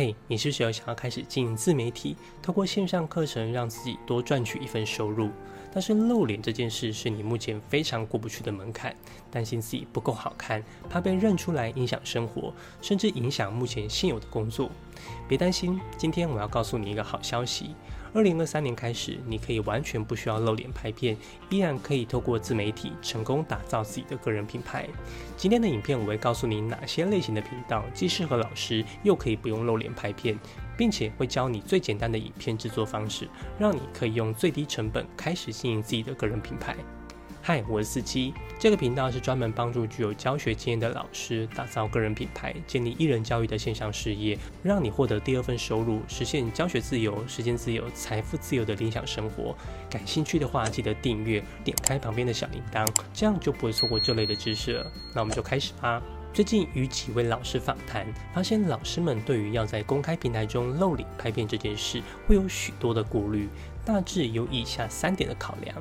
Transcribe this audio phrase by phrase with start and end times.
[0.00, 5.28] 嘿，你是不是想要开始经营自媒体，透过线上课程让自己多赚取一份收入？
[5.70, 8.96] 但是露脸这件事是你目前非常过不去的门槛，
[9.30, 12.50] 担心自己不够好看，怕被认出来影响生活，
[12.80, 14.70] 甚至影响目前现有的工作。
[15.28, 17.74] 别担心，今天我要告诉你一个好消息。
[18.12, 21.16] 二零二三年开始，你可以完全不需要露脸拍片，
[21.48, 24.88] 依然可以透过自媒体成功打造自己的个人品牌。
[25.36, 30.36] 今天的影片我会告诉你哪些类型的频道既适合老师，又可以不用露脸拍片，
[30.76, 33.28] 并且会教你最简单的影片制作方式，
[33.60, 36.74] 让你可以用最低成本开始经营自己的个人品牌。
[37.42, 38.34] 嗨，我是四七。
[38.58, 49.56] 这个频道是专门帮助具有教学经验的老师打造个人品牌，建立艺人教育的线上事业，让你获得第二份收入，实现教学自由、时间自由、财富自由的理想生活。
[49.88, 54.92] 感兴趣的话，记得订阅，点开旁边的小铃铛，这样就不会错过这类的知识了。
[55.14, 56.02] 那我们就开始吧。
[56.32, 63.48] 最近与几位老师访谈，发现老师们对于要在公开平台中露脸拍片这件事，会有许多的顾虑，
[63.84, 65.76] 大致有以下三点的考量。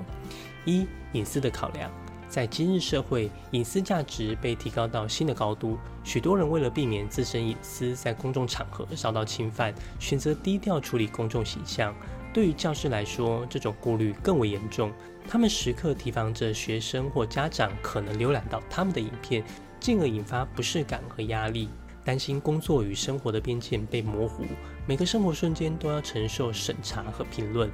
[0.65, 1.91] 一、隐私的考量，
[2.27, 5.77] 在今日社会，隐私价值被提高到新的高度。
[6.03, 11.93] 许多人为了避免自身隐私在公众场合遭到侵犯，选择低调处理公众形象。
[12.33, 14.91] 对于教师来说，这种顾虑更为严重。
[15.27, 19.43] 他们时刻提防着学生或家长可能浏览到他们的影片，
[19.79, 21.69] 进而引发不适感和压力。
[22.01, 24.43] 担心工作与生活的边界被模糊，
[24.87, 27.69] 每个生活瞬间都要承受审查和评论。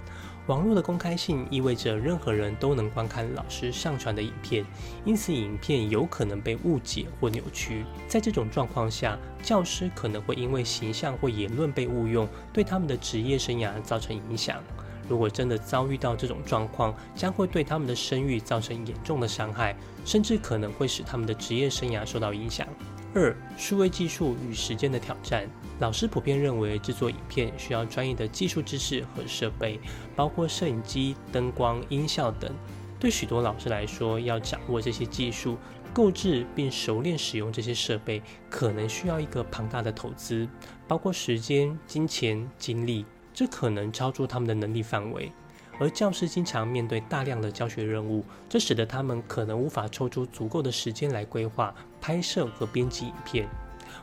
[0.47, 4.65] 网络的公开性意味着任何人都能观看老师上传的影片，
[5.05, 7.85] 因此影片有可能被误解或扭曲。
[8.09, 14.61] 在这种状况下，教师可能会因为形象或言论被误用，对他们的职业生涯造成影响。
[15.07, 22.67] 如果真的遭遇到这种状况，将会对他们的声誉造成严重的伤害，甚至可能会使他们的职业生涯受到影响。
[23.13, 25.47] 二、数位技术与时间的挑战。
[25.79, 29.79] 老师普遍认为，制作影片需要专业的技术知识和设备，
[30.15, 32.51] 包括摄影机、灯光、音效等。
[32.99, 35.57] 对许多老师来说，要掌握这些技术、
[35.93, 40.47] 购置并熟练使用这些设备，可能需要一个庞大的投资，
[40.87, 45.31] 包括时间、金钱、精力，这可能超出他们的能力范围。
[45.77, 53.45] 而教师经常面对大量的教学任务，这使得他们可能无法抽出足够的时间来规划、拍摄和编辑影片。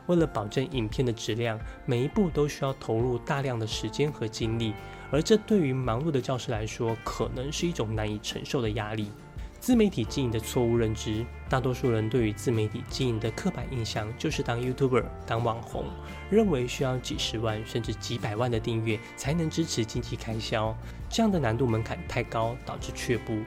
[0.06, 4.74] 为了保证影片的质量，每一步都需要投入大量的时间和精力，
[5.10, 9.10] 而这对于忙碌的教师来说，可能是一种难以承受的压力。
[9.62, 15.84] 自媒体经营的错误认知，大多数人对于自媒体经营的刻板印象就是当 YouTuber、当网红，
[16.28, 20.76] 认为需要几十万甚至几百万的订阅才能支持经济开销，
[21.08, 23.38] 这样的难度门槛太高，导致却步。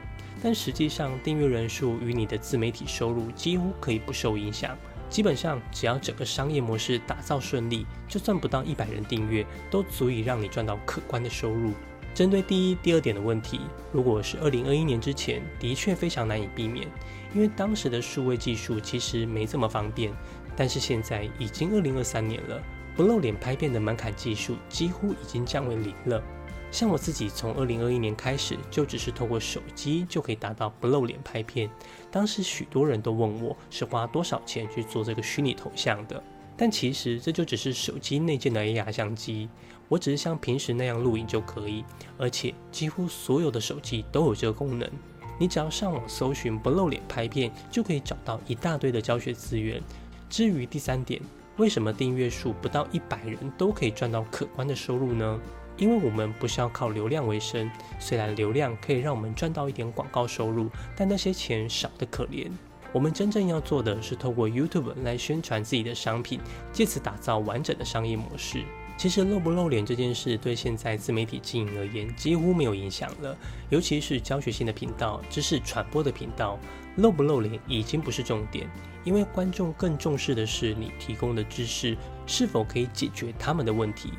[0.42, 4.74] 但实际上，订阅人数与你的自媒体收入几乎可以不受影响。
[5.10, 11.74] 基本上，只要整个商业模式打造顺利，就算不到一百人订阅，都足以让你赚到可观的收入。
[12.16, 13.60] 针对第一、第二点的问题，
[13.92, 16.88] 如果是二零二一年之前，的确非常难以避免，
[17.34, 20.10] 因为当时的数位技术其实没这么方便。
[20.56, 22.58] 但是现在已经二零二三年了，
[22.96, 26.22] 不露脸拍片的门槛技术几乎已经降为零了。
[26.70, 31.68] 像我自己从二零二一年开始，就只是透过手机就可以达到不露脸拍片。
[32.10, 36.22] 当时许多人都问我是花多少钱去做这个虚拟头像的，
[36.56, 39.48] 但其实这就只是手机内建的 AR 相机，
[39.88, 41.84] 我只是像平时那样录影就可以，
[42.16, 44.90] 而且几乎所有的手机都有这个功能。
[45.38, 49.82] 你只要上网搜寻不露脸拍片，就可以找到一大堆的教学资源。
[50.30, 51.20] 至于第三点，
[51.58, 55.38] 为什么订阅数不到一百人都可以赚到可观的收入呢？
[55.76, 62.50] 因为我们不是要靠流量为生，虽然流量可以让我们赚到一点广告收入，但那些钱少得可怜。
[62.96, 66.40] 我们真正要做的是透过 YouTube 来宣传自己的商品，
[66.72, 68.64] 借此打造完整的商业模式。
[68.96, 73.36] 其实露不露脸这件事，对现在自媒体经营而言几乎没有影响了，
[73.68, 76.58] 尤其是教学性的频道、知识传播的频道，
[76.96, 78.66] 露不露脸已经不是重点，
[79.04, 81.94] 因为观众更重视的是你提供的知识
[82.26, 84.10] 是否可以解决他们的问题。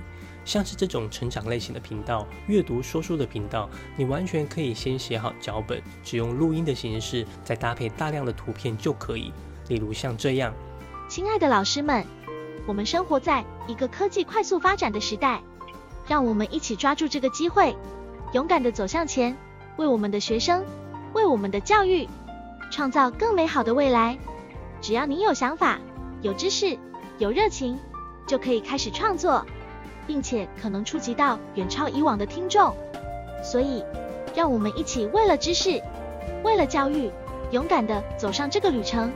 [0.47, 9.33] 像是这种成长类型的频道、阅读说书的频道，你完全可以先写好脚本，只用录音的形式，再搭配大量的图片就可以。
[9.67, 10.53] 例如像这样，
[11.09, 12.05] 亲爱的老师们，
[12.65, 15.41] 我们生活在一个科技快速发展的时代，
[16.07, 17.75] 让我们一起抓住这个机会，
[18.31, 19.35] 勇敢地走向前，
[19.75, 20.63] 为我们的学生，
[21.11, 22.07] 为我们的教育，
[22.71, 24.17] 创造更美好的未来。
[24.79, 25.77] 只要你有想法、
[26.21, 26.77] 有知识、
[27.17, 27.77] 有热情，
[28.25, 29.45] 就可以开始创作。
[30.07, 32.73] 并且可能触及到远超以往的听众，
[33.43, 33.83] 所以
[34.33, 35.81] 让我们一起为了知识，
[36.43, 37.11] 为了教育，
[37.51, 39.11] 勇敢的走上这个旅程。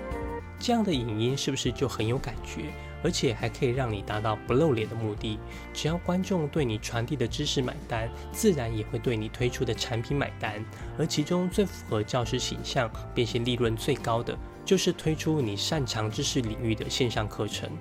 [0.59, 2.65] 这样的影音是不是就很有感觉？
[3.03, 5.39] 而且还可以让你达到不露脸的目的。
[5.73, 10.63] 只要观众对你传递的知识买单，自然也会对你推出的产品买单。
[10.99, 17.71] 而其中最符合教师形象、变现利润最高的，就是推出你擅长知识领域的线上课程。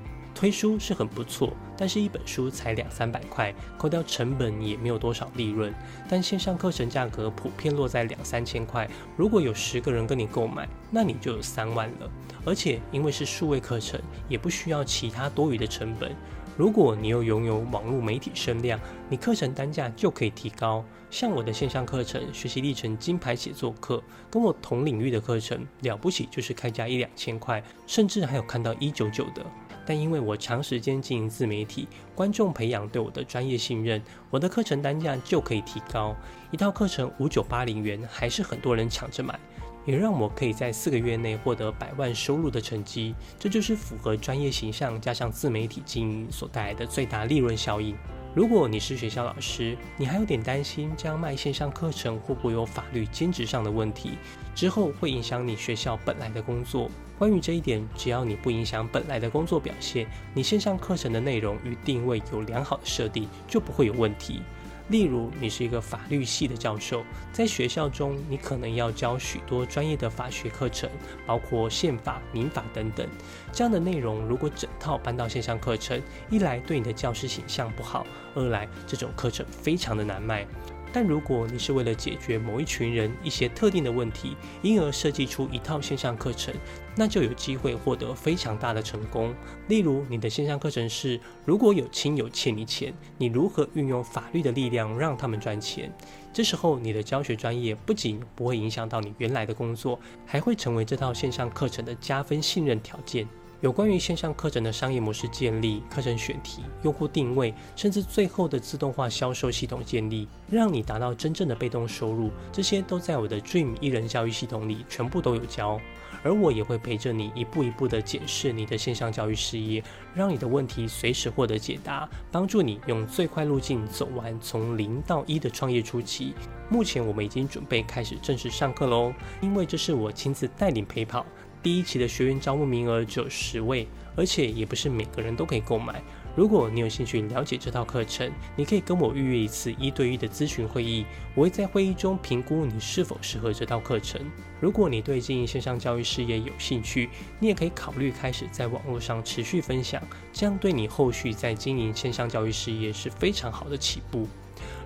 [0.41, 5.71] 推书是很不错，但是一本书才两三百块，扣掉成本也没有多少利润。
[6.09, 8.89] 但线上课程价格普遍落在两三千块，
[9.19, 12.11] 如果有十个人跟你购买，那你就有三万了。
[12.47, 14.01] 而且因为是数位课程，
[14.31, 16.17] 也不需要其他多余的成本。
[16.57, 20.83] 如果你又拥有网络媒体声量，你课程单价就可以提高。
[21.11, 23.99] 像我的线上课程《学习历程金牌写作课》，
[24.31, 29.45] 跟我同领域的课程了不起就是开价一两千块，甚至还有看到一九九的。
[29.87, 36.15] 但因为我长时间经营自媒体，观众培养对我的专业信任，我的课程单价就可以提高。
[36.51, 39.39] 一套课程五九八零元，还是很多人抢着买，
[39.87, 43.15] 也让我可以在四个月内获得百万收入的成绩。
[43.39, 47.97] 这就是符合专业形象加上自媒体经营所带来的最大利润效应。
[48.33, 54.13] 如果你是学校老师，你还有点担心这样卖线上课程会不会有法律兼职上的问题，
[54.55, 56.89] 之后会影响你学校本来的工作。
[57.21, 64.41] 关于这一点，只要你不影响本来的工作表现，你线上课程的内容与定位有良好的设定，就不会有问题。
[64.89, 70.89] 例如，你是一个法律系的教授，在学校中，你可能要教许多专业的法学课程，
[71.27, 73.07] 包括宪法、民法等等。
[73.53, 76.01] 这样的内容如果整套搬到线上课程，
[76.31, 80.47] 一来对你的教师形象不好，二来这种课程非常的难卖。
[80.93, 86.53] 但如果你是为了解决某一群人一些特定的问题，因而设计出一套线上课程，
[86.97, 89.35] 那就有机会获得非常大的成功。
[89.69, 95.93] 例如，你的线上课程是：如果有亲友欠你钱，你如何运用法律的力量让他们赚钱？
[96.33, 103.29] 这时候，你的教学专业不仅不会影响到你原来的工作，还会成为这套线上课程的加分信任条件。
[103.61, 115.79] 有关于线上课程的商业模式建立、课程选题、用户定位，甚至最后的自动化销售系统建立，让你达到真正的被动收入，这些都在我的 Dream 一人教育系统里全部都有教。
[116.23, 119.83] 而我也会陪着你一步一步的检视你的线上教育事业，
[120.15, 126.35] 让你的问题随时获得解答，帮助你用最快路径走完从零到一的创业初期。
[126.71, 131.25] 目前我们已经准备开始正式上课喽，因为这是我亲自带领陪跑。
[131.63, 133.87] 第一期的学员招募名额只有十位，
[134.17, 136.03] 而且也不是每个人都可以购买。
[136.37, 141.05] 如果你有兴趣了解这套课程，你可以跟我预约一次一对一的咨询会议，
[141.35, 144.21] 我会在会议中评估你是否适合这套课程。
[144.61, 147.11] 如果你对经营线上教育事业有兴趣，
[147.41, 150.01] 你也可以考虑开始在网络上持续分享，
[150.33, 154.27] 这样对你后续在经营线上教育事业是非常好的起步。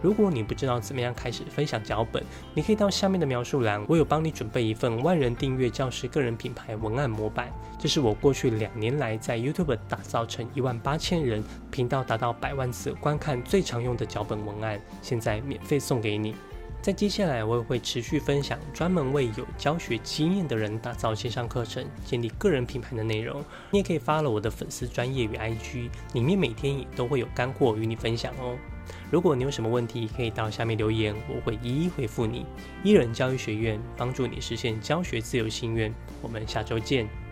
[0.05, 2.23] 如果你不知道怎么样开始分享脚本，
[2.53, 7.51] 你可以到下面的描述栏，我有帮你准备一份万人订阅教师个人品牌文案模板。
[7.79, 16.37] 这是我过去两年来在 YouTube 打造成一万八千人频道达到百万次观看最常用的脚本文案，现在免费送给你。
[16.83, 23.43] 在接下来，我也会持续分享专门为有教学经验的人打造线上课程、建立个人品牌的内容。
[23.71, 28.55] 你也可以发了我的粉丝专业与 IG，里面每天也都会有干货与你分享哦。
[29.11, 32.45] 如果你有什么问题，可以到下面留言，我会一一回复你。
[32.83, 37.24] 伊人教育学院帮助你实现教学自由心愿，我们下周见。